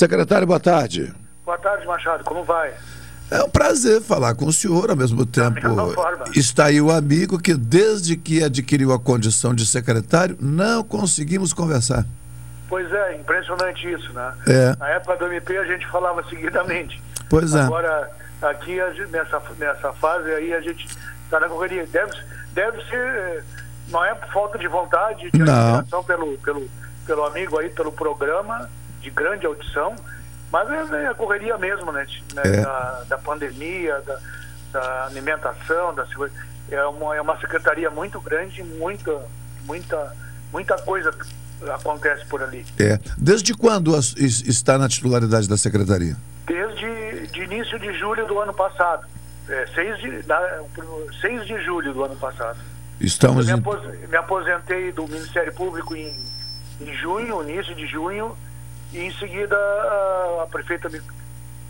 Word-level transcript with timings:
Secretário, 0.00 0.46
boa 0.46 0.58
tarde. 0.58 1.12
Boa 1.44 1.58
tarde, 1.58 1.86
Machado. 1.86 2.24
Como 2.24 2.42
vai? 2.42 2.72
É 3.30 3.42
um 3.42 3.50
prazer 3.50 4.00
falar 4.00 4.34
com 4.34 4.46
o 4.46 4.52
senhor, 4.52 4.88
ao 4.88 4.96
mesmo 4.96 5.26
tempo. 5.26 5.58
Está 6.34 6.64
aí 6.64 6.80
o 6.80 6.90
amigo 6.90 7.38
que, 7.38 7.52
desde 7.52 8.16
que 8.16 8.42
adquiriu 8.42 8.94
a 8.94 8.98
condição 8.98 9.54
de 9.54 9.66
secretário, 9.66 10.38
não 10.40 10.82
conseguimos 10.82 11.52
conversar. 11.52 12.06
Pois 12.66 12.90
é, 12.90 13.16
impressionante 13.16 13.92
isso, 13.92 14.10
né? 14.14 14.32
É. 14.48 14.76
Na 14.78 14.88
época 14.88 15.16
do 15.16 15.26
MP 15.26 15.58
a 15.58 15.64
gente 15.64 15.86
falava 15.88 16.24
seguidamente. 16.30 16.98
Pois 17.28 17.54
é. 17.54 17.60
Agora, 17.60 18.10
aqui, 18.40 18.76
nessa, 19.10 19.42
nessa 19.58 19.92
fase 19.92 20.30
aí, 20.30 20.54
a 20.54 20.62
gente 20.62 20.88
está 21.24 21.40
na 21.40 21.46
correria. 21.46 21.86
Deve, 21.86 22.12
deve 22.54 22.82
ser, 22.88 23.44
não 23.88 24.02
é 24.02 24.14
falta 24.32 24.56
de 24.56 24.66
vontade, 24.66 25.30
de 25.30 25.40
não. 25.40 26.02
pelo, 26.04 26.38
pelo, 26.38 26.70
pelo 27.04 27.26
amigo 27.26 27.58
aí, 27.58 27.68
pelo 27.68 27.92
programa 27.92 28.66
de 29.00 29.10
grande 29.10 29.46
audição, 29.46 29.94
mas 30.52 30.68
é, 30.70 31.04
é 31.04 31.06
a 31.08 31.14
correria 31.14 31.56
mesmo, 31.58 31.92
né? 31.92 32.06
né 32.34 32.42
é. 32.44 32.60
Da, 32.62 33.04
da, 33.08 33.18
pandemia, 33.18 34.00
da, 34.00 34.18
da, 34.72 35.04
alimentação, 35.06 35.94
da 35.94 36.06
é 36.70 36.84
uma, 36.84 37.16
é 37.16 37.20
uma 37.20 37.38
secretaria 37.38 37.90
muito 37.90 38.20
grande, 38.20 38.62
muita, 38.62 39.24
muita, 39.64 40.16
muita 40.52 40.76
coisa 40.82 41.12
acontece 41.74 42.24
por 42.26 42.42
ali. 42.42 42.64
É. 42.78 42.98
Desde 43.16 43.54
quando 43.54 43.96
está 43.96 44.78
na 44.78 44.88
titularidade 44.88 45.48
da 45.48 45.56
secretaria? 45.56 46.16
Desde 46.46 46.90
de 47.30 47.42
início 47.42 47.78
de 47.78 47.92
julho 47.94 48.26
do 48.26 48.38
ano 48.40 48.52
passado. 48.52 49.06
É, 49.48 49.66
6, 49.74 49.98
de, 49.98 50.22
da, 50.22 50.62
6 51.20 51.46
de 51.46 51.60
julho 51.64 51.92
do 51.92 52.04
ano 52.04 52.16
passado. 52.16 52.58
Estamos 53.00 53.48
Eu 53.48 53.58
me, 53.58 54.16
aposentei 54.16 54.92
do 54.92 55.08
Ministério 55.08 55.52
Público 55.54 55.96
em, 55.96 56.14
em 56.80 56.94
junho, 56.94 57.42
início 57.42 57.74
de 57.74 57.86
junho, 57.86 58.36
e 58.92 58.98
em 58.98 59.12
seguida 59.14 59.56
a, 59.56 60.42
a 60.44 60.46
prefeita 60.46 60.88
me, 60.88 61.00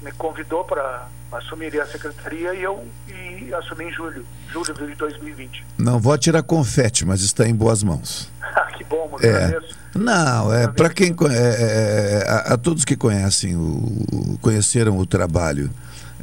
me 0.02 0.12
convidou 0.12 0.64
para 0.64 1.08
assumir 1.32 1.80
a 1.80 1.86
secretaria 1.86 2.54
e 2.54 2.62
eu 2.62 2.84
e 3.08 3.54
assumi 3.54 3.84
em 3.84 3.92
julho, 3.92 4.26
julho 4.52 4.74
de 4.74 4.94
2020. 4.96 5.64
Não 5.78 5.98
vou 5.98 6.16
tirar 6.18 6.42
confete, 6.42 7.04
mas 7.04 7.22
está 7.22 7.46
em 7.46 7.54
boas 7.54 7.82
mãos. 7.82 8.30
Que 8.76 8.84
bom, 8.84 9.08
muito 9.08 9.26
é. 9.26 9.60
Não, 9.94 10.54
é 10.54 10.66
para 10.66 10.88
quem 10.88 11.14
é, 11.30 12.24
é, 12.24 12.24
a, 12.26 12.54
a, 12.54 12.56
todos 12.56 12.82
que 12.82 12.96
conhecem 12.96 13.54
o 13.54 14.38
conheceram 14.40 14.96
o 14.96 15.04
trabalho 15.04 15.70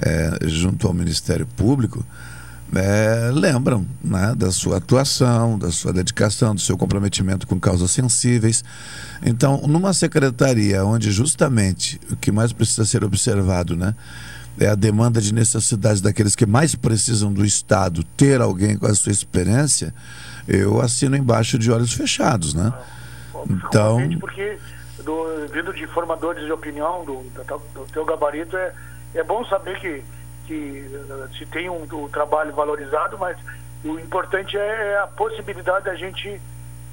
é, 0.02 0.48
junto 0.48 0.88
ao 0.88 0.94
Ministério 0.94 1.46
Público, 1.46 2.04
é, 2.76 3.32
lembram 3.34 3.86
né, 4.04 4.34
da 4.36 4.52
sua 4.52 4.78
atuação, 4.78 5.58
da 5.58 5.72
sua 5.72 5.94
dedicação, 5.94 6.54
do 6.54 6.62
seu 6.62 6.78
comprometimento 6.78 7.48
com 7.48 7.60
causas 7.60 7.92
sensíveis. 7.92 8.64
Então, 9.24 9.62
numa 9.68 9.94
secretaria 9.94 10.84
onde 10.84 11.12
justamente 11.12 12.00
o 12.12 12.16
que 12.16 12.32
mais 12.32 12.52
precisa 12.52 12.86
ser 12.86 13.04
observado 13.04 13.76
né, 13.76 13.96
é 14.60 14.68
a 14.68 14.76
demanda 14.76 15.22
de 15.22 15.34
necessidades 15.34 16.02
daqueles 16.02 16.36
que 16.36 16.46
mais 16.46 16.76
precisam 16.76 17.32
do 17.32 17.46
Estado 17.46 18.04
ter 18.18 18.42
alguém 18.42 18.78
com 18.78 18.88
a 18.88 18.96
sua 18.96 19.12
experiência, 19.12 19.94
eu 20.48 20.82
assino 20.82 21.16
embaixo 21.16 21.58
de 21.58 21.72
olhos 21.72 21.94
fechados. 21.94 22.54
Né? 22.54 22.74
Então. 23.50 23.98
Porque, 24.20 24.58
do, 25.06 25.48
vindo 25.54 25.74
de 25.74 25.88
formadores 25.88 26.46
de 26.46 26.52
opinião, 26.52 27.06
do, 27.06 27.24
do, 27.24 27.62
do 27.74 27.92
teu 27.94 28.04
gabarito, 28.04 28.58
é, 28.58 28.74
é 29.16 29.24
bom 29.24 29.46
saber 29.46 29.80
que 29.80 30.04
que 30.48 30.90
eh, 30.92 31.28
se 31.38 31.46
tem 31.46 31.70
um, 31.70 31.84
um 31.84 32.10
trabalho 32.10 32.54
valorizado, 32.54 33.18
mas 33.18 33.38
o 33.84 34.00
importante 34.00 34.58
é, 34.58 34.94
é 34.94 35.00
a 35.00 35.08
possibilidade 35.08 35.86
da 35.86 35.96
gente 35.96 36.42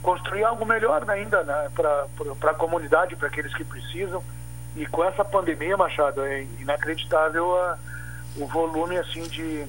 construir 0.03 0.45
algo 0.45 0.67
melhor 0.67 1.09
ainda 1.09 1.43
né, 1.45 1.71
para 1.75 2.51
a 2.51 2.55
comunidade, 2.55 3.17
para 3.17 3.29
aqueles 3.29 3.55
que 3.55 3.65
precisam. 3.65 4.23
E 4.77 4.85
com 4.87 5.05
essa 5.05 5.25
pandemia, 5.25 5.77
Machado, 5.77 6.23
é 6.23 6.43
inacreditável 6.61 7.57
a, 7.57 7.79
o 8.37 8.47
volume 8.47 8.99
assim 8.99 9.23
de, 9.23 9.65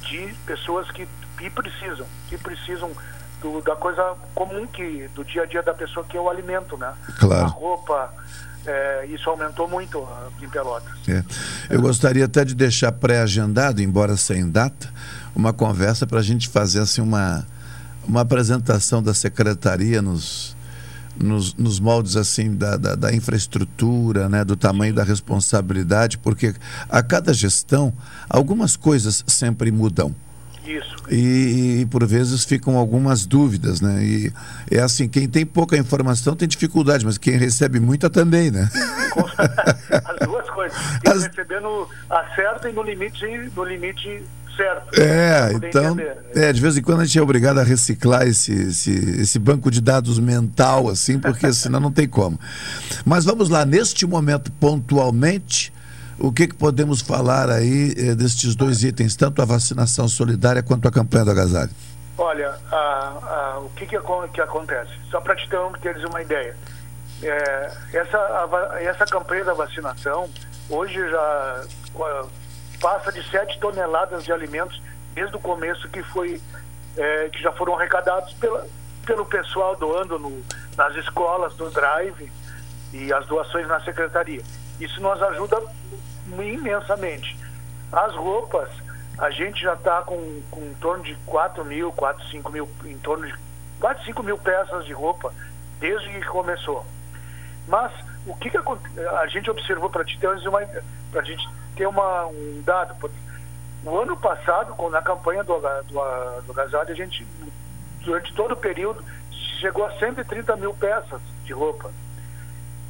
de 0.00 0.34
pessoas 0.46 0.90
que, 0.90 1.06
que 1.38 1.50
precisam, 1.50 2.06
que 2.28 2.38
precisam 2.38 2.90
do, 3.40 3.60
da 3.60 3.76
coisa 3.76 4.16
comum 4.34 4.66
que 4.66 5.08
do 5.08 5.22
dia 5.24 5.42
a 5.42 5.46
dia 5.46 5.62
da 5.62 5.74
pessoa 5.74 6.04
que 6.04 6.16
é 6.16 6.20
o 6.20 6.30
alimento, 6.30 6.76
né? 6.78 6.94
Claro. 7.20 7.44
A 7.44 7.46
roupa, 7.46 8.12
é, 8.66 9.06
isso 9.06 9.28
aumentou 9.28 9.68
muito 9.68 10.06
em 10.42 10.48
Pelotas. 10.48 10.92
É. 11.08 11.24
Eu 11.70 11.80
gostaria 11.80 12.24
até 12.24 12.44
de 12.44 12.54
deixar 12.54 12.92
pré-agendado, 12.92 13.82
embora 13.82 14.16
sem 14.16 14.48
data, 14.50 14.92
uma 15.34 15.52
conversa 15.52 16.06
para 16.06 16.20
a 16.20 16.22
gente 16.22 16.48
fazer 16.48 16.80
assim, 16.80 17.00
uma, 17.00 17.46
uma 18.06 18.20
apresentação 18.20 19.02
da 19.02 19.12
secretaria 19.12 20.00
nos, 20.00 20.56
nos, 21.16 21.54
nos 21.54 21.80
moldes 21.80 22.16
assim 22.16 22.54
da, 22.54 22.76
da, 22.76 22.94
da, 22.94 23.14
infraestrutura, 23.14 24.28
né, 24.28 24.44
do 24.44 24.56
tamanho 24.56 24.94
da 24.94 25.04
responsabilidade, 25.04 26.18
porque 26.18 26.54
a 26.88 27.02
cada 27.02 27.32
gestão 27.32 27.92
algumas 28.28 28.76
coisas 28.76 29.24
sempre 29.26 29.70
mudam. 29.70 30.14
Isso. 30.66 30.96
E, 31.10 31.80
e, 31.80 31.86
por 31.86 32.06
vezes 32.06 32.44
ficam 32.44 32.76
algumas 32.76 33.26
dúvidas, 33.26 33.80
né? 33.80 34.02
E 34.02 34.32
é 34.70 34.80
assim, 34.80 35.08
quem 35.08 35.28
tem 35.28 35.44
pouca 35.44 35.76
informação 35.76 36.34
tem 36.34 36.48
dificuldade, 36.48 37.04
mas 37.04 37.18
quem 37.18 37.36
recebe 37.36 37.78
muita 37.78 38.08
também, 38.08 38.50
né? 38.50 38.68
As 39.90 40.26
duas 40.26 40.48
coisas. 40.50 40.76
Quem 41.04 41.12
As... 41.12 41.24
recebendo 41.24 41.88
acerta 42.08 42.68
e 42.68 42.72
no 42.72 42.82
limite, 42.82 43.24
no 43.54 43.64
limite 43.64 44.22
certo. 44.56 45.00
É, 45.00 45.52
então, 45.52 45.96
é, 46.34 46.52
de 46.52 46.60
vez 46.60 46.76
em 46.76 46.82
quando 46.82 47.00
a 47.00 47.04
gente 47.04 47.18
é 47.18 47.22
obrigado 47.22 47.58
a 47.58 47.62
reciclar 47.62 48.26
esse, 48.26 48.52
esse, 48.52 48.90
esse 49.20 49.38
banco 49.38 49.70
de 49.70 49.80
dados 49.80 50.18
mental, 50.18 50.88
assim, 50.88 51.18
porque 51.18 51.52
senão 51.52 51.80
não 51.80 51.92
tem 51.92 52.08
como. 52.08 52.38
Mas 53.04 53.24
vamos 53.24 53.48
lá, 53.48 53.64
neste 53.64 54.06
momento, 54.06 54.50
pontualmente, 54.52 55.72
o 56.18 56.32
que, 56.32 56.46
que 56.46 56.54
podemos 56.54 57.00
falar 57.00 57.50
aí 57.50 57.94
eh, 57.96 58.14
destes 58.14 58.54
dois 58.54 58.82
itens, 58.84 59.16
tanto 59.16 59.42
a 59.42 59.44
vacinação 59.44 60.08
solidária 60.08 60.62
quanto 60.62 60.86
a 60.86 60.90
campanha 60.90 61.24
do 61.24 61.30
agasalho? 61.30 61.70
Olha, 62.16 62.54
o 63.58 63.68
que, 63.70 63.86
que, 63.86 63.98
que, 64.32 64.40
acontece? 64.40 64.92
Só 65.10 65.20
para 65.20 65.34
te 65.34 65.48
ter 65.48 65.58
uma 66.06 66.22
ideia. 66.22 66.56
É, 67.22 67.72
essa, 67.92 68.18
a, 68.18 68.82
essa 68.82 69.04
campanha 69.06 69.44
da 69.44 69.54
vacinação 69.54 70.30
hoje 70.68 70.94
já 70.94 71.64
passa 72.80 73.10
de 73.10 73.22
7 73.30 73.58
toneladas 73.58 74.24
de 74.24 74.32
alimentos 74.32 74.80
desde 75.14 75.34
o 75.36 75.40
começo 75.40 75.88
que 75.88 76.02
foi 76.02 76.40
é, 76.96 77.28
que 77.30 77.42
já 77.42 77.50
foram 77.52 77.76
arrecadados 77.76 78.32
pela, 78.34 78.66
pelo 79.06 79.24
pessoal 79.26 79.76
doando 79.76 80.18
no, 80.18 80.42
nas 80.76 80.94
escolas, 80.96 81.56
no 81.56 81.70
drive 81.70 82.30
e 82.92 83.12
as 83.12 83.26
doações 83.26 83.66
na 83.66 83.80
secretaria. 83.80 84.42
Isso 84.80 85.00
nos 85.00 85.22
ajuda 85.22 85.62
imensamente. 86.26 87.38
As 87.92 88.14
roupas, 88.14 88.68
a 89.18 89.30
gente 89.30 89.62
já 89.62 89.74
está 89.74 90.02
com, 90.02 90.42
com 90.50 90.60
em 90.60 90.74
torno 90.74 91.04
de 91.04 91.14
4 91.26 91.64
mil, 91.64 91.92
4, 91.92 92.28
5 92.28 92.52
mil, 92.52 92.68
em 92.84 92.98
torno 92.98 93.26
de 93.26 93.34
4, 93.80 94.04
5 94.04 94.22
mil 94.22 94.38
peças 94.38 94.84
de 94.84 94.92
roupa 94.92 95.32
desde 95.78 96.08
que 96.08 96.26
começou. 96.26 96.84
Mas 97.68 97.92
o 98.26 98.34
que, 98.36 98.50
que 98.50 98.56
a, 98.56 99.20
a 99.20 99.26
gente 99.28 99.50
observou 99.50 99.90
para 99.90 100.04
te 100.04 100.18
ter 100.18 100.28
uma 100.28 100.60
para 101.10 101.20
a 101.20 101.24
gente 101.24 101.48
ter 101.76 101.86
uma, 101.86 102.26
um 102.26 102.62
dado, 102.64 102.94
o 103.84 103.98
ano 103.98 104.16
passado, 104.16 104.74
na 104.90 105.02
campanha 105.02 105.44
do, 105.44 105.58
do, 105.58 106.42
do 106.42 106.52
agasalho, 106.52 106.90
a 106.90 106.94
gente, 106.94 107.26
durante 108.02 108.32
todo 108.34 108.52
o 108.52 108.56
período, 108.56 109.04
chegou 109.60 109.84
a 109.84 109.98
130 109.98 110.56
mil 110.56 110.72
peças 110.74 111.20
de 111.44 111.52
roupa. 111.52 111.90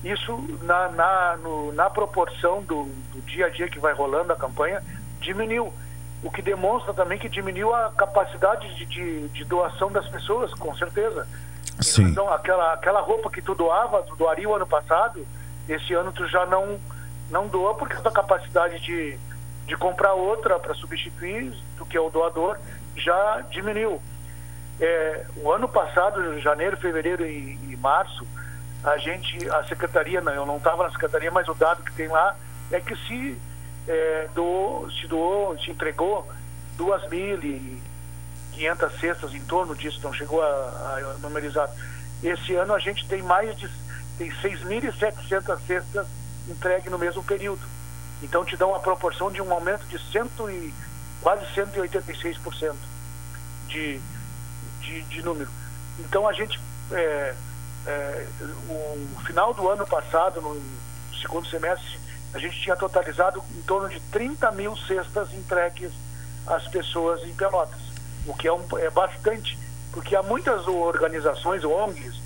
Isso, 0.05 0.37
na, 0.63 0.89
na, 0.91 1.37
no, 1.39 1.73
na 1.73 1.89
proporção 1.89 2.63
do, 2.63 2.85
do 2.85 3.21
dia 3.23 3.47
a 3.47 3.49
dia 3.49 3.69
que 3.69 3.79
vai 3.79 3.95
rolando 3.95 4.33
a 4.33 4.37
campanha, 4.37 4.83
diminuiu. 5.19 5.73
O 6.23 6.31
que 6.31 6.43
demonstra 6.43 6.93
também 6.93 7.19
que 7.19 7.29
diminuiu 7.29 7.75
a 7.75 7.91
capacidade 7.91 8.75
de, 8.75 8.85
de, 8.85 9.29
de 9.29 9.45
doação 9.45 9.91
das 9.91 10.07
pessoas, 10.09 10.53
com 10.55 10.75
certeza. 10.77 11.27
Sim. 11.81 12.05
Então, 12.05 12.33
aquela, 12.33 12.75
aquela 12.75 13.01
roupa 13.01 13.31
que 13.31 13.41
tu 13.41 13.55
doava, 13.55 14.03
tu 14.03 14.15
doaria 14.15 14.49
o 14.49 14.55
ano 14.55 14.67
passado, 14.67 15.27
esse 15.69 15.95
ano 15.95 16.13
tu 16.13 16.27
já 16.29 16.45
não, 16.47 16.79
não 17.31 17.49
doa 17.49 17.75
porque 17.75 17.97
a 17.97 18.01
tua 18.01 18.13
capacidade 18.13 18.81
de, 18.81 19.19
de 19.67 19.77
comprar 19.77 20.13
outra 20.13 20.59
para 20.59 20.75
substituir, 20.75 21.51
do 21.79 21.87
que 21.87 21.97
é 21.97 22.01
o 22.01 22.11
doador, 22.11 22.59
já 22.95 23.43
diminuiu. 23.51 24.01
É, 24.81 25.27
o 25.37 25.51
ano 25.51 25.69
passado, 25.69 26.39
janeiro, 26.41 26.77
fevereiro 26.77 27.25
e, 27.25 27.59
e 27.71 27.77
março, 27.77 28.27
a 28.85 28.99
gente, 28.99 29.49
a 29.51 29.65
secretaria, 29.65 30.21
não, 30.21 30.33
eu 30.33 30.47
não 30.47 30.59
estava 30.59 30.85
na 30.85 30.91
secretaria, 30.91 31.31
mas 31.31 31.49
o 31.49 31.55
dado 31.55 31.83
que 31.83 31.93
tem 31.93 32.09
lá 32.09 32.37
é 32.71 32.81
que 32.81 32.95
se 33.07 33.39
é, 33.89 34.29
doou, 34.35 34.91
se 34.91 35.07
doou, 35.07 35.59
se 35.59 35.71
entregou 35.71 36.27
duas 36.77 37.09
mil 37.09 37.43
e 37.43 37.83
quinhentas 38.53 38.99
cestas 39.01 39.35
em 39.35 39.41
torno 39.45 39.75
disso, 39.75 40.01
não 40.03 40.13
chegou 40.13 40.43
a, 40.43 40.47
a 40.47 41.17
numerizar. 41.21 41.69
Esse 42.23 42.55
ano 42.55 42.75
a 42.75 42.79
gente 42.79 43.07
tem 43.09 43.23
mais 43.23 43.57
de 43.57 43.69
tem 44.17 44.31
6.700 44.31 45.59
cestas 45.67 46.07
entregue 46.49 46.89
no 46.89 46.99
mesmo 46.99 47.23
período. 47.25 47.63
Então 48.23 48.45
te 48.45 48.57
dá 48.57 48.67
uma 48.67 48.81
proporção 48.81 49.31
de 49.31 49.43
um 49.43 49.53
aumento 49.53 49.85
de 49.87 49.99
cento 50.13 50.49
e, 50.49 50.73
quase 51.21 51.45
186% 51.55 52.75
de, 53.67 54.01
de, 54.81 55.03
de 55.03 55.23
número. 55.23 55.51
Então 55.99 56.29
a 56.29 56.33
gente 56.33 56.61
é, 56.93 57.35
é, 57.87 58.27
o 58.69 59.21
final 59.25 59.53
do 59.53 59.69
ano 59.69 59.87
passado, 59.87 60.41
no 60.41 60.61
segundo 61.21 61.47
semestre, 61.49 61.99
a 62.33 62.39
gente 62.39 62.61
tinha 62.61 62.77
totalizado 62.77 63.43
em 63.57 63.63
torno 63.63 63.89
de 63.89 64.01
30 64.01 64.51
mil 64.53 64.77
cestas 64.77 65.33
entregues 65.33 65.93
às 66.47 66.67
pessoas 66.69 67.23
em 67.23 67.35
Pelotas, 67.35 67.81
o 68.27 68.35
que 68.35 68.49
é, 68.49 68.53
um, 68.53 68.63
é 68.79 68.91
bastante, 68.91 69.59
porque 69.93 70.17
há 70.17 70.23
muitas 70.23 70.67
organizações, 70.67 71.65
ONGs, 71.65 72.21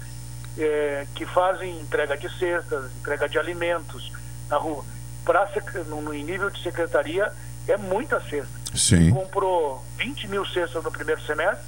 é, 0.57 1.07
que 1.15 1.27
fazem 1.27 1.79
entrega 1.81 2.17
de 2.17 2.29
cestas, 2.39 2.91
entrega 2.99 3.29
de 3.29 3.39
alimentos 3.39 4.13
na 4.49 4.57
rua. 4.57 4.85
Pra, 5.25 5.49
no, 5.87 6.01
no 6.01 6.13
nível 6.13 6.51
de 6.51 6.63
secretaria, 6.63 7.31
é 7.69 7.77
muita 7.77 8.21
cesta. 8.21 8.59
Sim. 8.75 9.11
Comprou 9.11 9.85
20 9.97 10.29
mil 10.29 10.45
cestas 10.47 10.83
no 10.83 10.91
primeiro 10.91 11.21
semestre 11.23 11.65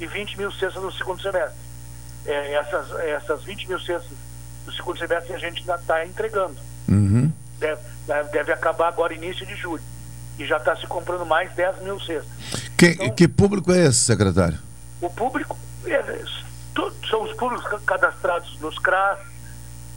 e 0.00 0.06
20 0.06 0.38
mil 0.38 0.50
cestas 0.52 0.82
no 0.82 0.92
segundo 0.92 1.20
semestre. 1.20 1.56
É, 2.24 2.54
essas, 2.54 2.90
essas 3.00 3.44
20 3.44 3.68
mil 3.68 3.80
cestas 3.80 4.10
do 4.64 4.72
segundo 4.72 4.98
semestre 4.98 5.34
a 5.34 5.38
gente 5.38 5.60
ainda 5.60 5.74
está 5.74 6.06
entregando. 6.06 6.56
Uhum. 6.88 7.32
Deve, 7.58 7.80
deve, 8.32 8.52
acabar 8.52 8.88
agora 8.88 9.14
início 9.14 9.46
de 9.46 9.54
julho. 9.56 9.82
E 10.38 10.46
já 10.46 10.56
está 10.56 10.74
se 10.76 10.86
comprando 10.86 11.26
mais 11.26 11.52
10 11.54 11.82
mil 11.82 12.00
cestas. 12.00 12.30
Que, 12.76 12.86
então, 12.88 13.10
que 13.10 13.28
público 13.28 13.72
é 13.72 13.86
esse, 13.86 13.98
secretário? 13.98 14.58
O 15.00 15.10
público 15.10 15.56
é, 15.86 16.24
são 17.08 17.22
os 17.22 17.32
públicos 17.34 17.80
cadastrados 17.84 18.58
nos 18.60 18.78
CRAS, 18.78 19.18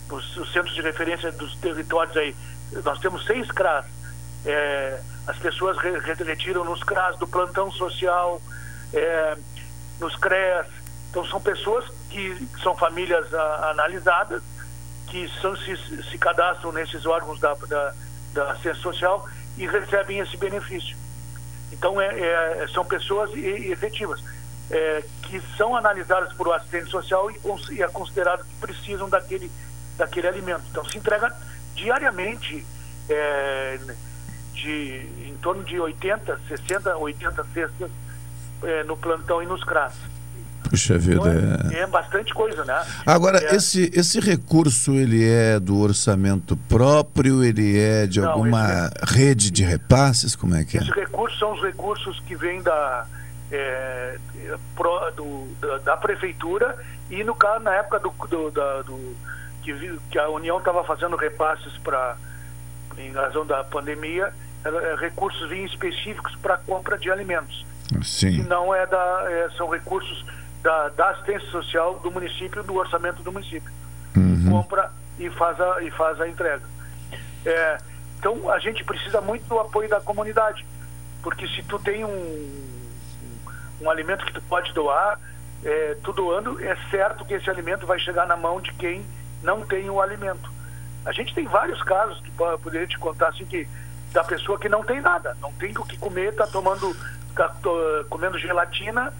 os, 0.09 0.37
os, 0.37 0.51
centros 0.51 0.75
de 0.75 0.81
referência 0.81 1.31
dos 1.31 1.55
territórios 1.57 2.15
aí. 2.17 2.35
Nós 2.83 2.99
temos 2.99 3.25
seis 3.25 3.49
CRAS. 3.51 3.85
É, 4.45 4.99
as 5.27 5.37
pessoas 5.37 5.77
re, 5.77 5.91
retiram 6.23 6.63
nos 6.63 6.83
CRAS 6.83 7.17
do 7.17 7.27
plantão 7.27 7.71
social, 7.71 8.41
é, 8.93 9.37
nos 9.99 10.15
CREAS. 10.17 10.67
Então 11.15 11.25
são 11.27 11.39
pessoas 11.39 11.85
que 12.09 12.45
são 12.61 12.75
famílias 12.75 13.33
a, 13.33 13.69
analisadas, 13.69 14.43
que 15.07 15.31
são, 15.39 15.55
se, 15.55 15.77
se 16.11 16.17
cadastram 16.17 16.73
nesses 16.73 17.05
órgãos 17.05 17.39
da, 17.39 17.53
da, 17.53 17.93
da 18.33 18.51
assistência 18.51 18.81
social 18.81 19.25
e 19.57 19.65
recebem 19.65 20.19
esse 20.19 20.35
benefício. 20.35 20.97
Então 21.71 22.01
é, 22.01 22.07
é, 22.07 22.67
são 22.67 22.83
pessoas 22.83 23.33
efetivas 23.33 24.21
é, 24.69 25.05
que 25.21 25.41
são 25.55 25.73
analisadas 25.73 26.33
por 26.33 26.49
o 26.49 26.51
assistente 26.51 26.91
social 26.91 27.31
e, 27.31 27.39
e 27.71 27.81
é 27.81 27.87
considerado 27.87 28.43
que 28.43 28.55
precisam 28.55 29.07
daquele, 29.07 29.49
daquele 29.95 30.27
alimento. 30.27 30.63
Então 30.69 30.83
se 30.83 30.97
entrega 30.97 31.33
diariamente 31.75 32.67
é, 33.07 33.79
de 34.51 35.29
em 35.29 35.37
torno 35.41 35.63
de 35.63 35.79
80, 35.79 36.41
60, 36.49 36.97
80 36.97 37.45
cestas 37.53 37.91
é, 38.63 38.83
no 38.83 38.97
plantão 38.97 39.41
e 39.41 39.45
nos 39.45 39.63
CRAS. 39.63 39.93
Puxa 40.69 40.97
vida. 40.97 41.15
Então 41.15 41.71
é, 41.71 41.81
é, 41.81 41.87
bastante 41.87 42.33
coisa, 42.33 42.63
né? 42.65 42.85
Agora, 43.05 43.39
é, 43.39 43.55
esse, 43.55 43.91
esse 43.93 44.19
recurso, 44.19 44.93
ele 44.93 45.27
é 45.27 45.59
do 45.59 45.79
orçamento 45.79 46.57
próprio, 46.57 47.43
ele 47.43 47.79
é 47.79 48.07
de 48.07 48.19
não, 48.19 48.31
alguma 48.31 48.89
esse, 49.03 49.15
rede 49.15 49.51
de 49.51 49.63
repasses? 49.63 50.35
Como 50.35 50.55
é 50.55 50.63
que 50.63 50.77
é? 50.77 50.81
Esses 50.81 50.93
recursos 50.93 51.37
são 51.39 51.53
os 51.53 51.61
recursos 51.61 52.19
que 52.21 52.35
vêm 52.35 52.61
da, 52.61 53.05
é, 53.51 54.17
pro, 54.75 55.11
do, 55.11 55.47
da, 55.61 55.77
da, 55.79 55.97
prefeitura 55.97 56.77
e 57.09 57.23
no 57.23 57.35
caso, 57.35 57.63
na 57.63 57.73
época 57.75 57.99
do, 57.99 58.09
do, 58.27 58.51
da, 58.51 58.81
do 58.81 59.15
que, 59.61 59.99
que 60.09 60.19
a 60.19 60.29
União 60.29 60.57
estava 60.57 60.83
fazendo 60.83 61.15
repasses 61.15 61.77
para 61.79 62.17
em 62.97 63.11
razão 63.11 63.45
da 63.45 63.63
pandemia, 63.63 64.33
é, 64.63 64.95
recursos 64.99 65.49
vinham 65.49 65.65
específicos 65.65 66.35
para 66.37 66.57
compra 66.57 66.97
de 66.97 67.11
alimentos. 67.11 67.65
Sim. 68.03 68.43
Não 68.43 68.73
é 68.73 68.85
da, 68.87 69.25
é, 69.27 69.49
são 69.57 69.69
recursos 69.69 70.25
da, 70.65 70.89
da, 70.89 71.09
assistência 71.11 71.47
social 71.51 71.99
do 71.99 72.09
município, 72.09 72.63
do 72.63 72.73
orçamento 72.73 73.21
do 73.21 73.31
município. 73.31 73.71
Uhum. 74.17 74.49
Compra 74.49 74.91
e 75.19 75.29
faz 75.29 75.61
a, 75.61 75.83
e 75.83 75.91
faz 75.91 76.19
a 76.19 76.27
entrega. 76.27 76.63
É, 77.45 77.77
então 78.17 78.49
a 78.49 78.57
gente 78.57 78.83
precisa 78.83 79.21
muito 79.21 79.47
do 79.47 79.59
apoio 79.59 79.87
da 79.87 80.01
comunidade, 80.01 80.65
porque 81.21 81.47
se 81.49 81.61
tu 81.61 81.77
tem 81.77 82.03
um, 82.03 82.75
um, 83.79 83.89
alimento 83.91 84.25
que 84.25 84.33
tu 84.33 84.41
pode 84.41 84.73
doar, 84.73 85.19
é, 85.63 85.97
tu 86.03 86.11
doando, 86.11 86.59
é 86.59 86.75
certo 86.89 87.23
que 87.25 87.35
esse 87.35 87.47
alimento 87.47 87.85
vai 87.85 87.99
chegar 87.99 88.25
na 88.25 88.35
mão 88.35 88.59
de 88.59 88.73
quem 88.73 89.05
não 89.43 89.61
tem 89.61 89.87
o 89.87 90.01
alimento. 90.01 90.51
A 91.05 91.11
gente 91.11 91.35
tem 91.35 91.45
vários 91.45 91.83
casos 91.83 92.19
que 92.21 92.31
poderia 92.63 92.87
te 92.87 92.97
contar 92.97 93.27
assim 93.27 93.45
que 93.45 93.67
da 94.11 94.23
pessoa 94.23 94.57
que 94.57 94.67
não 94.67 94.83
tem 94.83 94.99
nada, 94.99 95.37
não 95.39 95.53
tem 95.53 95.77
o 95.77 95.85
que 95.85 95.95
comer, 95.95 96.29
está 96.29 96.47
tomando, 96.47 96.95
tá, 97.35 97.53
comendo 98.09 98.39
gelatina 98.39 99.13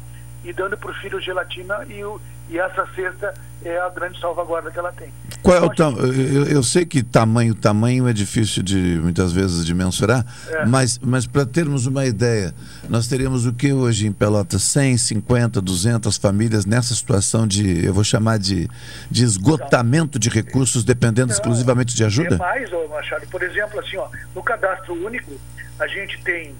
e 0.46 0.54
dando 0.54 0.78
para 0.78 0.92
o 0.92 0.94
filho 0.96 1.20
gelatina 1.20 1.86
e, 1.90 2.04
o, 2.04 2.22
e 2.50 2.60
essa 2.60 2.88
cesta 2.96 3.34
é 3.64 3.80
a 3.80 3.90
grande 3.90 4.20
salvaguarda 4.20 4.70
que 4.70 4.78
ela 4.78 4.92
tem. 4.92 5.12
Qual 5.42 5.58
é 5.58 5.62
o 5.62 5.70
tam... 5.70 5.96
eu, 5.98 6.46
eu 6.46 6.64
sei 6.64 6.86
que 6.86 7.02
tamanho, 7.02 7.56
tamanho 7.56 8.08
é 8.08 8.14
difícil 8.14 8.62
de 8.62 9.00
muitas 9.02 9.32
vezes 9.32 9.66
de 9.66 9.74
mensurar, 9.74 10.26
é. 10.50 10.66
mas, 10.66 11.00
mas 11.00 11.26
para 11.26 11.46
termos 11.46 11.88
uma 11.88 12.06
ideia, 12.06 12.54
nós 12.88 13.08
teríamos 13.08 13.46
o 13.46 13.54
que 13.54 13.74
hoje 13.74 14.08
em 14.08 14.12
Pelotas? 14.12 14.64
100, 14.64 14.98
50, 14.98 15.62
200 15.62 16.18
famílias 16.18 16.66
nessa 16.66 16.94
situação 16.94 17.48
de, 17.48 17.86
eu 17.86 17.94
vou 17.94 18.04
chamar 18.04 18.38
de, 18.38 18.70
de 19.10 19.24
esgotamento 19.24 20.20
de 20.20 20.30
recursos 20.30 20.84
dependendo 20.84 21.32
exclusivamente 21.32 21.96
de 21.96 22.04
ajuda? 22.04 22.36
É 22.36 22.38
mais, 22.38 22.70
Machado. 22.90 23.28
Por 23.28 23.42
exemplo, 23.42 23.80
assim, 23.80 23.98
ó, 23.98 24.08
no 24.34 24.44
cadastro 24.44 24.94
único, 24.94 25.32
a 25.80 25.88
gente 25.88 26.22
tem 26.24 26.56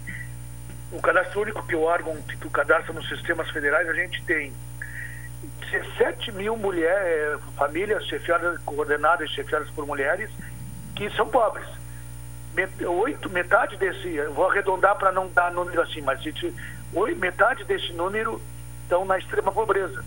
o 0.96 1.02
cadastro 1.02 1.42
único, 1.42 1.66
que 1.66 1.76
o 1.76 1.82
órgão 1.82 2.16
que 2.24 2.38
cadastra 2.50 2.94
nos 2.94 3.08
sistemas 3.10 3.50
federais, 3.50 3.88
a 3.90 3.94
gente 3.94 4.24
tem 4.24 4.54
17 5.72 6.32
mil 6.32 6.56
mulheres, 6.58 6.98
eh, 6.98 7.38
famílias 7.58 8.06
chefiadas, 8.06 8.60
coordenadas 8.64 9.30
e 9.30 9.34
chefiadas 9.34 9.70
por 9.72 9.86
mulheres 9.86 10.30
que 10.96 11.10
são 11.12 11.28
pobres. 11.28 11.68
Oito, 12.88 13.30
metade 13.30 13.76
desse, 13.76 14.18
vou 14.34 14.50
arredondar 14.50 14.96
para 14.96 15.12
não 15.12 15.28
dar 15.28 15.52
número 15.52 15.82
assim, 15.82 16.02
mas 16.02 16.22
metade 17.18 17.66
desse 17.66 17.92
número 17.92 18.42
estão 18.84 19.04
na 19.04 19.18
extrema 19.18 19.52
pobreza. 19.52 20.04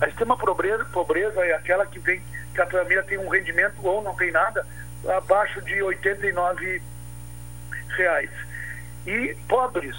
A 0.00 0.06
extrema 0.06 0.36
pobreza, 0.36 0.84
pobreza 0.86 1.44
é 1.44 1.54
aquela 1.54 1.86
que 1.86 1.98
vem, 1.98 2.22
que 2.54 2.60
a 2.60 2.66
família 2.66 3.02
tem 3.02 3.16
um 3.16 3.28
rendimento 3.28 3.74
ou 3.82 4.02
não 4.02 4.14
tem 4.14 4.30
nada, 4.30 4.66
abaixo 5.16 5.62
de 5.62 5.82
89 5.82 6.82
reais. 7.96 8.30
E 9.06 9.34
pobres, 9.48 9.96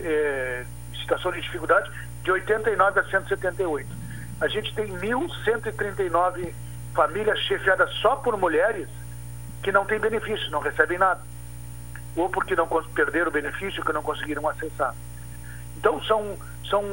é, 0.00 0.64
situação 1.00 1.32
de 1.32 1.40
dificuldade, 1.40 1.90
de 2.22 2.30
89 2.30 3.00
a 3.00 3.04
178 3.04 3.98
a 4.40 4.46
gente 4.46 4.72
tem 4.74 4.86
1.139 4.86 6.52
famílias 6.94 7.38
chefiadas 7.40 7.92
só 7.94 8.16
por 8.16 8.36
mulheres 8.36 8.88
que 9.62 9.72
não 9.72 9.84
têm 9.84 9.98
benefício, 9.98 10.50
não 10.50 10.60
recebem 10.60 10.98
nada. 10.98 11.20
Ou 12.16 12.28
porque 12.28 12.54
não 12.54 12.68
perderam 12.94 13.28
o 13.28 13.32
benefício, 13.32 13.84
que 13.84 13.92
não 13.92 14.02
conseguiram 14.02 14.48
acessar. 14.48 14.94
Então, 15.76 16.02
são, 16.04 16.36
são, 16.68 16.84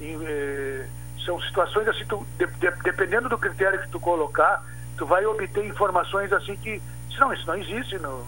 eh, 0.00 0.86
são 1.24 1.40
situações 1.42 1.88
assim, 1.88 2.04
tu, 2.06 2.26
de, 2.38 2.46
de, 2.46 2.70
dependendo 2.82 3.28
do 3.28 3.38
critério 3.38 3.80
que 3.80 3.88
tu 3.88 4.00
colocar, 4.00 4.64
tu 4.96 5.06
vai 5.06 5.24
obter 5.26 5.64
informações 5.64 6.32
assim 6.32 6.56
que, 6.56 6.82
não, 7.18 7.32
isso 7.32 7.46
não 7.46 7.56
existe 7.56 7.98
no, 7.98 8.26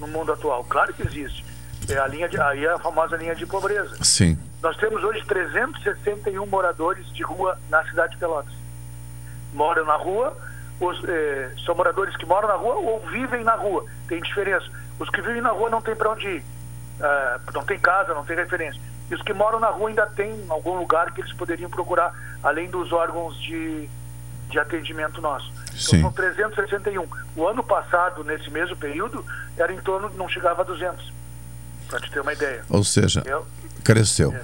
no 0.00 0.08
mundo 0.08 0.32
atual. 0.32 0.64
Claro 0.64 0.92
que 0.92 1.02
existe. 1.02 1.44
É 1.88 1.98
a 1.98 2.06
linha 2.06 2.28
de, 2.28 2.40
aí 2.40 2.64
é 2.64 2.72
a 2.72 2.78
famosa 2.78 3.16
linha 3.16 3.34
de 3.34 3.46
pobreza. 3.46 3.96
Sim. 4.02 4.38
Nós 4.62 4.76
temos 4.76 5.02
hoje 5.04 5.24
361 5.26 6.46
moradores 6.46 7.06
de 7.12 7.22
rua 7.22 7.58
na 7.68 7.84
cidade 7.84 8.12
de 8.12 8.18
Pelotas. 8.18 8.52
Moram 9.52 9.84
na 9.84 9.96
rua, 9.96 10.36
os, 10.80 11.02
eh, 11.04 11.52
são 11.64 11.74
moradores 11.74 12.16
que 12.16 12.24
moram 12.24 12.48
na 12.48 12.54
rua 12.54 12.76
ou 12.76 13.00
vivem 13.06 13.44
na 13.44 13.54
rua. 13.54 13.84
Tem 14.08 14.20
diferença. 14.20 14.66
Os 14.98 15.10
que 15.10 15.20
vivem 15.20 15.42
na 15.42 15.50
rua 15.50 15.68
não 15.68 15.82
tem 15.82 15.94
para 15.94 16.10
onde 16.10 16.26
ir. 16.26 16.44
Eh, 17.00 17.38
não 17.52 17.64
tem 17.64 17.78
casa, 17.78 18.14
não 18.14 18.24
tem 18.24 18.36
referência. 18.36 18.80
E 19.10 19.14
os 19.14 19.22
que 19.22 19.34
moram 19.34 19.60
na 19.60 19.68
rua 19.68 19.90
ainda 19.90 20.06
tem 20.06 20.44
algum 20.48 20.78
lugar 20.78 21.12
que 21.12 21.20
eles 21.20 21.32
poderiam 21.34 21.68
procurar, 21.68 22.14
além 22.42 22.70
dos 22.70 22.90
órgãos 22.92 23.36
de, 23.40 23.88
de 24.48 24.58
atendimento 24.58 25.20
nosso. 25.20 25.52
Então 25.66 25.78
Sim. 25.78 26.00
são 26.00 26.12
361. 26.12 27.06
O 27.36 27.46
ano 27.46 27.62
passado, 27.62 28.24
nesse 28.24 28.50
mesmo 28.50 28.76
período, 28.76 29.24
era 29.58 29.72
em 29.72 29.78
torno, 29.78 30.10
não 30.16 30.28
chegava 30.28 30.62
a 30.62 30.64
200 30.64 31.12
para 31.88 32.00
te 32.00 32.10
ter 32.10 32.20
uma 32.20 32.32
ideia. 32.32 32.64
Ou 32.68 32.84
seja, 32.84 33.22
cresceu. 33.82 34.32
É, 34.32 34.42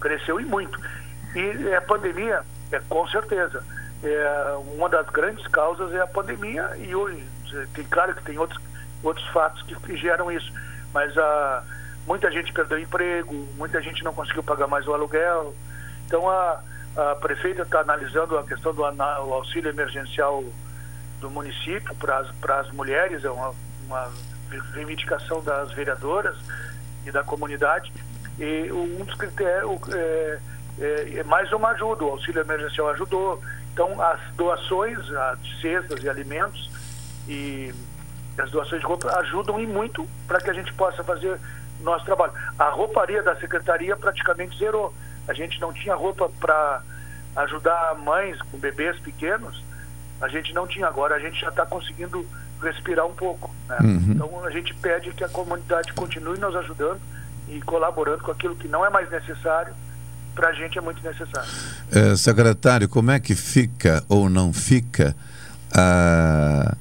cresceu 0.00 0.40
e 0.40 0.44
muito. 0.44 0.78
E 1.34 1.74
a 1.74 1.80
pandemia, 1.80 2.42
é, 2.70 2.80
com 2.88 3.06
certeza, 3.08 3.64
é, 4.02 4.56
uma 4.74 4.88
das 4.88 5.06
grandes 5.08 5.46
causas 5.48 5.92
é 5.92 6.00
a 6.00 6.06
pandemia 6.06 6.76
e 6.78 6.94
hoje, 6.94 7.24
tem 7.74 7.84
claro 7.84 8.14
que 8.14 8.22
tem 8.22 8.38
outros, 8.38 8.60
outros 9.02 9.26
fatos 9.28 9.62
que, 9.62 9.74
que 9.76 9.96
geram 9.96 10.30
isso, 10.30 10.52
mas 10.92 11.16
a, 11.16 11.64
muita 12.06 12.30
gente 12.30 12.52
perdeu 12.52 12.78
emprego, 12.78 13.48
muita 13.56 13.80
gente 13.80 14.02
não 14.04 14.12
conseguiu 14.12 14.42
pagar 14.42 14.66
mais 14.66 14.86
o 14.86 14.92
aluguel. 14.92 15.54
Então 16.06 16.28
a, 16.28 16.60
a 16.96 17.14
prefeita 17.16 17.62
está 17.62 17.80
analisando 17.80 18.36
a 18.38 18.44
questão 18.44 18.74
do 18.74 18.84
auxílio 18.84 19.70
emergencial 19.70 20.44
do 21.20 21.30
município 21.30 21.94
para 21.94 22.58
as 22.60 22.70
mulheres, 22.72 23.24
é 23.24 23.30
uma, 23.30 23.54
uma 23.86 24.10
reivindicação 24.74 25.42
das 25.42 25.72
vereadoras 25.72 26.36
e 27.06 27.10
da 27.10 27.22
comunidade. 27.22 27.92
E 28.38 28.70
um 28.72 29.04
dos 29.04 29.14
critérios 29.14 29.80
é, 29.92 30.38
é, 30.78 31.18
é 31.18 31.24
mais 31.24 31.52
uma 31.52 31.70
ajuda, 31.70 32.04
o 32.04 32.10
auxílio 32.10 32.40
emergencial 32.40 32.88
ajudou. 32.90 33.40
Então, 33.72 34.00
as 34.02 34.20
doações 34.34 34.98
de 35.40 35.60
cestas 35.60 36.02
e 36.02 36.08
alimentos 36.08 36.70
e, 37.28 37.72
As 38.38 38.50
doações 38.50 38.80
de 38.80 38.86
roupa 38.86 39.08
ajudam 39.20 39.60
e 39.60 39.66
muito 39.66 40.06
para 40.26 40.40
que 40.40 40.50
a 40.50 40.54
gente 40.54 40.72
possa 40.74 41.04
fazer 41.04 41.38
nosso 41.80 42.04
trabalho. 42.04 42.32
A 42.58 42.68
rouparia 42.70 43.22
da 43.22 43.36
secretaria 43.36 43.96
praticamente 43.96 44.58
zerou. 44.58 44.94
A 45.28 45.34
gente 45.34 45.60
não 45.60 45.72
tinha 45.72 45.94
roupa 45.94 46.30
para 46.40 46.82
ajudar 47.36 47.94
mães 47.96 48.40
com 48.42 48.58
bebês 48.58 48.98
pequenos. 49.00 49.62
A 50.20 50.28
gente 50.28 50.52
não 50.54 50.66
tinha. 50.66 50.86
Agora 50.86 51.14
a 51.14 51.18
gente 51.18 51.40
já 51.40 51.48
está 51.48 51.66
conseguindo 51.66 52.26
respirar 52.62 53.06
um 53.06 53.14
pouco. 53.14 53.54
Né? 53.68 53.78
Uhum. 53.80 54.12
Então 54.12 54.44
a 54.44 54.50
gente 54.50 54.74
pede 54.74 55.12
que 55.12 55.24
a 55.24 55.28
comunidade 55.28 55.92
continue 55.92 56.38
nos 56.38 56.54
ajudando 56.56 57.00
e 57.48 57.60
colaborando 57.62 58.22
com 58.22 58.30
aquilo 58.30 58.56
que 58.56 58.68
não 58.68 58.84
é 58.84 58.90
mais 58.90 59.10
necessário 59.10 59.74
para 60.34 60.48
a 60.48 60.52
gente 60.52 60.78
é 60.78 60.80
muito 60.80 61.02
necessário. 61.02 61.48
É, 61.90 62.16
secretário, 62.16 62.88
como 62.88 63.10
é 63.10 63.20
que 63.20 63.34
fica 63.34 64.02
ou 64.08 64.30
não 64.30 64.52
fica 64.52 65.14
a, 65.74 66.74
a, 66.74 66.76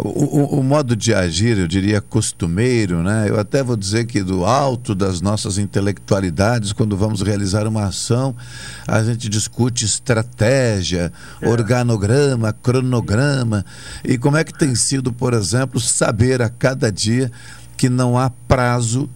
o, 0.00 0.58
o, 0.58 0.62
modo 0.62 0.96
de 0.96 1.14
agir, 1.14 1.56
eu 1.56 1.68
diria, 1.68 2.00
costumeiro, 2.00 3.00
né? 3.02 3.26
Eu 3.28 3.38
até 3.38 3.62
vou 3.62 3.76
dizer 3.76 4.06
que 4.06 4.24
do 4.24 4.44
alto 4.44 4.92
das 4.92 5.20
nossas 5.20 5.56
intelectualidades, 5.56 6.72
quando 6.72 6.96
vamos 6.96 7.22
realizar 7.22 7.64
uma 7.68 7.84
ação, 7.84 8.34
a 8.88 9.04
gente 9.04 9.28
discute 9.28 9.84
estratégia, 9.84 11.12
é. 11.40 11.48
organograma, 11.48 12.52
cronograma. 12.52 13.64
E 14.04 14.18
como 14.18 14.36
é 14.36 14.42
que 14.42 14.52
tem 14.52 14.74
sido, 14.74 15.12
por 15.12 15.32
exemplo, 15.32 15.78
saber 15.78 16.42
a 16.42 16.48
cada 16.48 16.90
dia 16.90 17.30
que 17.76 17.88
não 17.88 18.18
há 18.18 18.28
prazo 18.30 19.08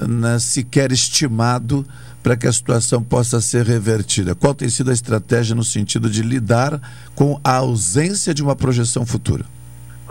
né, 0.00 0.38
sequer 0.38 0.92
estimado 0.92 1.84
para 2.22 2.36
que 2.36 2.46
a 2.46 2.52
situação 2.52 3.02
possa 3.02 3.40
ser 3.40 3.66
revertida? 3.66 4.36
Qual 4.36 4.54
tem 4.54 4.68
sido 4.68 4.90
a 4.90 4.94
estratégia 4.94 5.56
no 5.56 5.64
sentido 5.64 6.08
de 6.08 6.22
lidar 6.22 6.80
com 7.16 7.40
a 7.42 7.56
ausência 7.56 8.32
de 8.32 8.44
uma 8.44 8.54
projeção 8.54 9.04
futura? 9.04 9.44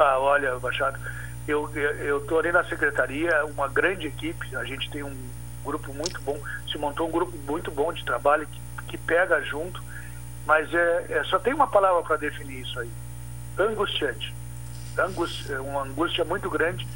Ah, 0.02 0.18
olha, 0.18 0.58
Machado, 0.60 0.98
eu 1.46 1.70
estou 2.22 2.40
ali 2.40 2.54
na 2.54 2.64
secretaria, 2.64 3.46
uma 3.48 3.68
grande 3.68 4.08
equipe, 4.08 4.56
a 4.56 4.64
gente 4.64 4.90
tem 4.90 5.04
um 5.04 5.30
grupo 5.62 5.94
muito 5.94 6.22
bom, 6.22 6.40
se 6.72 6.78
montou 6.78 7.10
um 7.10 7.12
grupo 7.12 7.38
muito 7.40 7.70
bom 7.70 7.92
de 7.92 8.06
trabalho 8.06 8.48
que, 8.48 8.86
que 8.88 8.98
pega 8.98 9.42
junto, 9.44 9.84
mas 10.46 10.74
é, 10.74 11.06
é 11.10 11.24
só 11.26 11.38
tem 11.38 11.54
uma 11.54 11.68
palavra 11.68 12.02
para 12.02 12.16
definir 12.16 12.62
isso 12.62 12.80
aí: 12.80 12.90
angustiante. 13.58 14.34
Angústia, 14.98 15.56
é 15.56 15.60
uma 15.60 15.84
angústia 15.84 16.24
muito 16.24 16.50
grande 16.50 16.88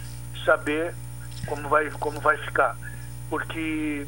saber 0.45 0.95
como 1.45 1.67
vai, 1.67 1.89
como 1.91 2.19
vai 2.21 2.37
ficar. 2.37 2.77
Porque 3.29 4.07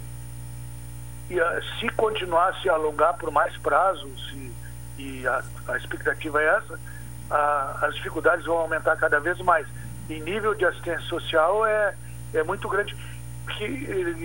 uh, 1.32 1.80
se 1.80 1.90
continuar 1.90 2.50
a 2.50 2.62
se 2.62 2.70
alongar 2.70 3.18
por 3.18 3.30
mais 3.30 3.56
prazo, 3.58 4.10
se, 4.30 4.52
e 4.98 5.28
a, 5.28 5.44
a 5.68 5.78
expectativa 5.78 6.42
é 6.42 6.46
essa, 6.58 6.80
a, 7.30 7.80
as 7.82 7.96
dificuldades 7.96 8.46
vão 8.46 8.58
aumentar 8.58 8.96
cada 8.98 9.20
vez 9.20 9.38
mais. 9.40 9.68
E 10.10 10.20
nível 10.20 10.54
de 10.54 10.66
assistência 10.66 11.06
social 11.08 11.66
é, 11.66 11.96
é 12.34 12.44
muito 12.44 12.68
grande. 12.68 12.96
Porque 13.46 13.64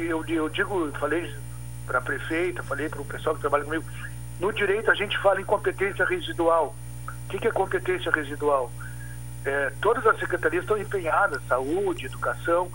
eu, 0.09 0.25
eu 0.27 0.49
digo, 0.49 0.91
falei 0.99 1.35
para 1.87 1.99
a 1.99 2.03
prefeita, 2.03 2.63
falei 2.63 2.89
para 2.89 3.01
o 3.01 3.05
pessoal 3.05 3.35
que 3.35 3.41
trabalha 3.41 3.65
comigo, 3.65 3.85
no 4.39 4.53
direito 4.53 4.91
a 4.91 4.95
gente 4.95 5.19
fala 5.19 5.41
em 5.41 5.45
competência 5.45 6.05
residual. 6.05 6.75
O 7.07 7.29
que, 7.29 7.39
que 7.39 7.49
é 7.49 7.51
competência 7.51 8.11
residual? 8.11 8.71
É, 9.45 9.73
todas 9.81 10.07
as 10.07 10.19
secretarias 10.19 10.65
estão 10.65 10.77
empenhadas, 10.77 11.41
saúde, 11.47 12.07
educação, 12.07 12.71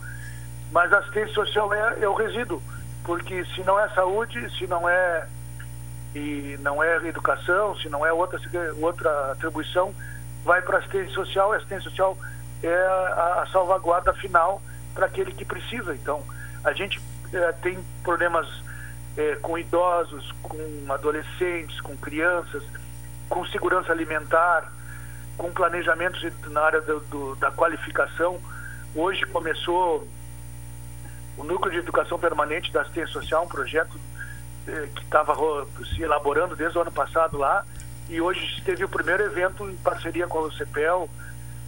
mas 0.71 0.91
assistência 0.91 1.33
social 1.33 1.73
é, 1.73 1.99
é 2.01 2.09
o 2.09 2.13
resíduo 2.13 2.61
porque 3.05 3.45
se 3.45 3.63
não 3.63 3.79
é 3.79 3.87
saúde, 3.89 4.49
se 4.57 4.67
não 4.67 4.89
é 4.89 5.27
e 6.13 6.57
não 6.61 6.83
é 6.83 7.07
educação, 7.07 7.77
se 7.77 7.87
não 7.87 8.05
é 8.05 8.11
outra 8.11 8.39
outra 8.81 9.31
atribuição, 9.31 9.93
vai 10.45 10.61
para 10.61 10.77
assistência 10.77 11.13
social. 11.13 11.51
A 11.51 11.57
assistência 11.57 11.89
social 11.89 12.17
é 12.63 12.73
a, 12.73 13.41
a 13.41 13.47
salvaguarda 13.51 14.13
final 14.13 14.61
para 14.93 15.07
aquele 15.07 15.33
que 15.33 15.43
precisa. 15.43 15.93
Então, 15.93 16.23
a 16.63 16.71
gente 16.71 17.01
é, 17.33 17.51
tem 17.53 17.83
problemas 18.03 18.47
é, 19.17 19.35
com 19.37 19.57
idosos, 19.57 20.31
com 20.43 20.57
adolescentes, 20.87 21.81
com 21.81 21.97
crianças, 21.97 22.63
com 23.27 23.45
segurança 23.47 23.91
alimentar, 23.91 24.71
com 25.37 25.51
planejamentos 25.51 26.23
na 26.47 26.61
área 26.61 26.81
do, 26.81 26.99
do, 27.01 27.35
da 27.35 27.51
qualificação. 27.51 28.39
Hoje 28.95 29.25
começou 29.25 30.07
o 31.37 31.43
Núcleo 31.43 31.73
de 31.73 31.79
Educação 31.79 32.17
Permanente 32.17 32.71
da 32.71 32.81
Assistência 32.81 33.13
Social, 33.13 33.43
um 33.43 33.47
projeto 33.47 33.99
eh, 34.67 34.87
que 34.95 35.03
estava 35.03 35.35
se 35.93 36.01
elaborando 36.01 36.55
desde 36.55 36.77
o 36.77 36.81
ano 36.81 36.91
passado 36.91 37.37
lá, 37.37 37.65
e 38.09 38.21
hoje 38.21 38.61
teve 38.63 38.83
o 38.83 38.89
primeiro 38.89 39.23
evento 39.23 39.69
em 39.69 39.75
parceria 39.77 40.27
com 40.27 40.45
a 40.45 40.51
CEPEL 40.51 41.09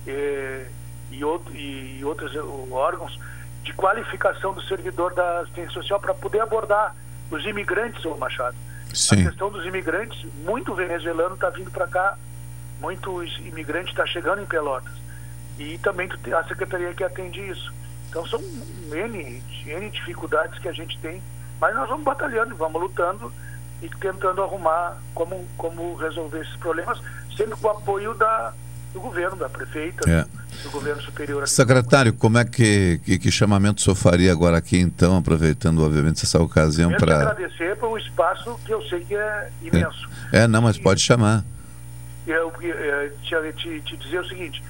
eh, 0.06 0.67
e, 1.12 1.24
outro, 1.24 1.56
e, 1.56 2.03
outros 2.03 2.36
eh, 2.36 2.39
órgãos 2.72 3.20
de 3.63 3.74
qualificação 3.74 4.53
do 4.53 4.62
servidor 4.62 5.13
da 5.13 5.39
assistência 5.39 5.72
social 5.72 6.00
para 6.00 6.13
poder 6.13 6.41
abordar 6.41 6.96
os 7.32 7.44
imigrantes, 7.46 8.03
ô 8.06 8.15
Machado. 8.15 8.56
Sim. 8.94 9.22
A 9.22 9.29
questão 9.29 9.51
dos 9.51 9.65
imigrantes, 9.65 10.25
muito 10.44 10.74
venezuelano 10.74 11.36
está 11.36 11.50
vindo 11.50 11.72
para 11.72 11.88
cá, 11.88 12.17
muitos 12.79 13.38
imigrantes 13.39 13.89
está 13.89 14.06
chegando 14.06 14.41
em 14.41 14.46
Pelotas. 14.46 14.94
E 15.58 15.77
também 15.79 16.08
a 16.38 16.44
secretaria 16.44 16.94
que 16.94 17.03
atende 17.03 17.41
isso. 17.50 17.74
Então 18.10 18.25
são 18.27 18.39
N, 18.39 19.44
N 19.65 19.89
dificuldades 19.89 20.58
que 20.60 20.70
a 20.70 20.72
gente 20.72 20.98
tem, 21.00 21.22
mas 21.60 21.75
nós 21.75 21.89
vamos 21.89 22.06
batalhando, 22.06 22.56
vamos 22.56 22.82
lutando 22.82 23.34
e 23.81 23.89
tentando 23.89 24.41
arrumar 24.41 24.98
como, 25.13 25.46
como 25.57 25.96
resolver 25.96 26.41
esses 26.41 26.55
problemas, 26.57 27.00
sempre 27.36 27.55
com 27.57 27.67
o 27.67 27.72
apoio 27.72 28.13
da, 28.15 28.53
do 28.93 29.00
governo, 29.00 29.36
da 29.36 29.48
prefeita, 29.48 30.10
é. 30.10 30.25
do, 30.63 30.72
governo 30.72 31.01
superior. 31.01 31.43
Aqui. 31.43 31.51
Secretário, 31.51 32.13
como 32.13 32.38
é 32.38 32.46
que, 32.46 33.00
que, 33.05 33.19
que, 33.19 33.31
chamamento 33.31 33.79
o 33.79 33.84
senhor 33.84 33.96
faria 33.96 34.31
agora 34.31 34.57
aqui, 34.57 34.79
então, 34.79 35.17
aproveitando, 35.17 35.84
obviamente, 35.84 36.24
essa 36.24 36.41
ocasião 36.41 36.91
para... 36.91 37.22
agradecer 37.22 37.77
pelo 37.77 37.98
espaço 37.98 38.60
que 38.65 38.74
eu 38.74 38.81
sei 38.84 39.01
que 39.01 39.15
é 39.15 39.50
imenso. 39.62 40.10
É, 40.31 40.39
é 40.39 40.48
não, 40.48 40.62
mas 40.62 40.77
e, 40.77 40.81
pode 40.81 41.01
chamar. 41.01 41.43
Eu, 42.25 42.51
eu, 42.60 42.75
eu 42.75 43.53
te, 43.53 43.53
te, 43.53 43.81
te 43.81 43.98
dizer 43.98 44.19
o 44.19 44.27
seguinte, 44.27 44.63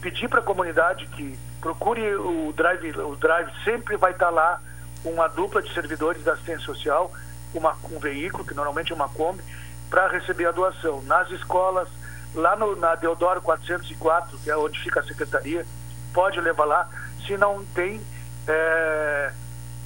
pedir 0.00 0.28
para 0.28 0.40
a 0.40 0.42
comunidade 0.42 1.06
que 1.08 1.38
procure 1.60 2.14
o 2.14 2.52
Drive, 2.56 2.96
o 2.98 3.16
Drive 3.16 3.50
sempre 3.64 3.96
vai 3.96 4.12
estar 4.12 4.30
lá 4.30 4.60
uma 5.04 5.28
dupla 5.28 5.62
de 5.62 5.72
servidores 5.72 6.22
da 6.22 6.32
assistência 6.32 6.64
social, 6.66 7.12
uma, 7.54 7.76
um 7.90 7.98
veículo, 7.98 8.44
que 8.44 8.54
normalmente 8.54 8.92
é 8.92 8.94
uma 8.94 9.08
Kombi, 9.08 9.42
para 9.88 10.08
receber 10.08 10.46
a 10.46 10.52
doação. 10.52 11.02
Nas 11.02 11.30
escolas, 11.30 11.88
lá 12.34 12.56
no, 12.56 12.76
na 12.76 12.94
Deodoro 12.94 13.40
404, 13.42 14.38
que 14.38 14.50
é 14.50 14.56
onde 14.56 14.80
fica 14.80 15.00
a 15.00 15.04
secretaria, 15.04 15.66
pode 16.12 16.40
levar 16.40 16.64
lá. 16.64 16.88
Se 17.26 17.36
não 17.36 17.64
tem, 17.74 18.00
é, 18.46 19.32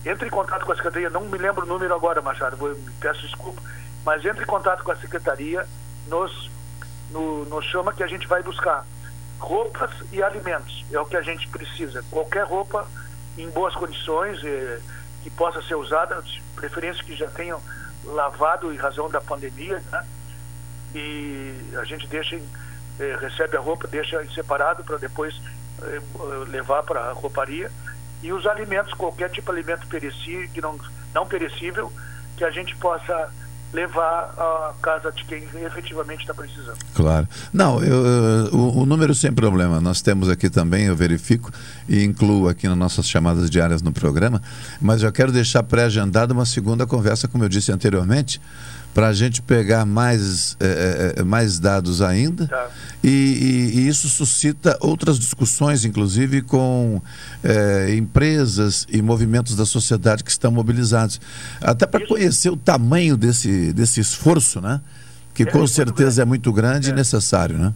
entre 0.05 0.29
em 0.29 0.31
contato 0.31 0.65
com 0.65 0.73
a 0.73 0.77
secretaria, 0.77 1.11
não 1.11 1.23
me 1.23 1.39
lembro 1.39 1.65
o 1.65 1.69
número 1.69 1.95
agora, 1.95 2.21
Machado, 2.21 2.57
vou, 2.57 2.77
peço 3.01 3.23
desculpa, 3.23 3.63
mas 4.05 4.25
entre 4.25 4.43
em 4.43 4.47
contato 4.47 4.85
com 4.85 4.93
a 4.93 4.97
secretaria, 4.97 5.67
nos, 6.07 6.51
no, 7.11 7.45
nos 7.47 7.65
chama 7.67 7.93
que 7.93 8.03
a 8.03 8.07
gente 8.07 8.27
vai 8.27 8.43
buscar 8.43 8.85
roupas 9.39 9.91
e 10.13 10.23
alimentos. 10.23 10.85
É 10.93 10.99
o 10.99 11.07
que 11.07 11.17
a 11.17 11.23
gente 11.23 11.49
precisa. 11.49 12.05
Qualquer 12.11 12.45
roupa 12.45 12.87
em 13.37 13.49
boas 13.51 13.75
condições, 13.75 14.43
eh, 14.45 14.81
que 15.25 15.31
possa 15.31 15.63
ser 15.63 15.75
usada, 15.75 16.21
de 16.21 16.43
preferência 16.55 17.03
que 17.03 17.17
já 17.17 17.27
tenham 17.29 17.59
lavado 18.05 18.71
em 18.71 18.77
razão 18.77 19.09
da 19.09 19.23
pandemia, 19.23 19.83
né? 19.91 20.07
E 20.95 21.75
a 21.79 21.85
gente 21.85 22.07
deixa, 22.07 22.37
eh, 22.37 23.17
recebe 23.19 23.57
a 23.57 23.61
roupa, 23.61 23.89
deixa 23.89 24.23
separado 24.35 24.85
para 24.85 24.99
depois 24.99 25.35
eh, 25.81 26.01
levar 26.49 26.83
para 26.83 27.01
a 27.01 27.13
rouparia. 27.13 27.73
E 28.23 28.35
os 28.35 28.47
alimentos, 28.47 28.93
qualquer 28.93 29.31
tipo 29.31 29.51
de 29.51 29.59
alimento 29.59 29.87
perecível, 29.87 30.47
que 30.51 30.61
não, 30.61 30.79
não 31.15 31.27
perecível, 31.27 31.91
que 32.37 32.45
a 32.45 32.51
gente 32.51 32.77
possa 32.77 33.33
levar 33.75 34.33
à 34.39 34.73
casa 34.81 35.11
de 35.11 35.25
quem 35.25 35.43
efetivamente 35.67 36.21
está 36.21 36.33
precisando. 36.33 36.79
Claro. 36.95 37.29
Não, 37.53 37.83
eu, 37.83 38.53
o, 38.53 38.83
o, 38.83 38.87
número 38.87 39.15
sem 39.15 39.33
problema. 39.33 39.81
Nós 39.81 40.01
temos 40.01 40.29
aqui 40.29 40.49
também, 40.49 40.85
eu 40.85 40.95
verifico 40.95 41.51
e 41.89 42.05
incluo 42.05 42.49
aqui 42.49 42.69
nas 42.69 42.79
nossas 42.79 43.09
chamadas 43.09 43.51
diárias 43.51 43.83
no 43.83 43.93
programa, 43.93 44.41
mas 44.81 45.01
já 45.01 45.11
quero 45.11 45.33
deixar 45.33 45.65
pré-agendada 45.65 46.33
uma 46.33 46.47
segunda 46.47 46.87
conversa, 46.87 47.27
como 47.27 47.43
eu 47.43 47.49
disse 47.49 47.73
anteriormente, 47.73 48.41
para 48.95 49.09
a 49.09 49.13
gente 49.13 49.43
pegar 49.43 49.85
mais, 49.85 50.57
é, 50.61 51.17
é, 51.17 51.23
mais 51.25 51.59
dados 51.59 52.01
ainda. 52.01 52.47
Tá. 52.47 52.71
E, 53.03 53.09
e, 53.09 53.79
e, 53.81 53.89
isso 53.89 54.09
suscita 54.09 54.79
outras 54.81 55.19
discussões, 55.19 55.85
inclusive 55.85 56.41
com 56.43 57.03
é, 57.43 57.93
empresas 57.97 58.87
e 58.89 59.03
movimentos 59.03 59.57
da 59.57 59.67
sociedade 59.67 60.23
que 60.23 60.31
estão 60.31 60.53
mobilizados. 60.53 61.21
Até 61.61 61.87
para 61.87 62.07
conhecer 62.07 62.51
o 62.51 62.57
tamanho 62.57 63.17
desse, 63.17 63.73
desse 63.73 64.01
esforço, 64.01 64.61
né? 64.61 64.81
Que 65.35 65.43
é 65.43 65.47
com 65.47 65.67
certeza 65.67 66.23
é 66.23 66.25
muito 66.25 66.53
grande 66.53 66.91
e 66.91 66.93
é. 66.93 66.95
necessário, 66.95 67.59
né? 67.59 67.75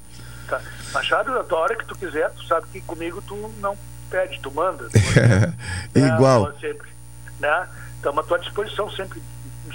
Tá. 0.48 0.60
Machado, 0.94 1.32
a 1.32 1.54
hora 1.56 1.76
que 1.76 1.84
tu 1.84 1.96
quiser, 1.96 2.30
tu 2.30 2.46
sabe 2.46 2.68
que 2.72 2.80
comigo 2.82 3.20
tu 3.26 3.36
não 3.60 3.76
pede, 4.08 4.38
tu 4.40 4.52
manda. 4.52 4.88
Tu 5.92 5.98
é, 5.98 6.08
igual. 6.14 6.52
Sempre, 6.60 6.88
né? 7.40 7.66
Estamos 7.96 8.24
à 8.24 8.28
tua 8.28 8.38
disposição 8.38 8.88
sempre. 8.92 9.20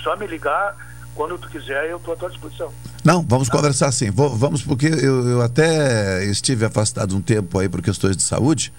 Só 0.02 0.16
me 0.16 0.26
ligar 0.26 0.76
quando 1.16 1.38
tu 1.38 1.50
quiser, 1.50 1.90
eu 1.90 1.98
estou 1.98 2.14
à 2.14 2.18
tua 2.18 2.30
disposição. 2.30 2.72
Não, 3.04 3.22
vamos 3.28 3.50
conversar 3.50 3.92
sim. 3.92 4.10
Vou, 4.10 4.36
vamos, 4.36 4.64
porque 4.64 4.88
eu, 4.88 5.28
eu, 5.30 5.42
até 5.42 6.24
estive 6.26 6.66
afastado 6.66 7.16
um 7.16 7.22
tempo 7.22 7.60
aí 7.60 7.70
por 7.70 7.82
questões 7.82 8.18
de 8.18 8.24
saúde 8.24 8.74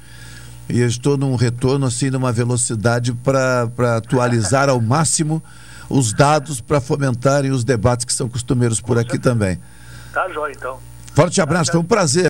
e 0.69 0.81
estou 0.81 1.17
num 1.17 1.37
retorno 1.37 1.87
assim 1.87 2.11
numa 2.11 2.33
velocidade 2.33 3.13
para 3.13 3.97
atualizar 3.97 4.69
ao 4.69 4.81
máximo 4.81 5.43
os 5.89 6.13
dados 6.13 6.61
para 6.61 6.81
fomentarem 6.81 7.51
os 7.51 7.63
debates 7.63 8.05
que 8.05 8.13
são 8.13 8.29
costumeiros 8.29 8.81
por 8.81 8.99
aqui 8.99 9.19
também. 9.19 9.61
Tá, 10.13 10.29
jóia, 10.31 10.53
então. 10.57 10.79
Forte 11.15 11.41
abraço, 11.41 11.71
foi 11.71 11.81
um 11.81 11.85
prazer. 11.85 12.23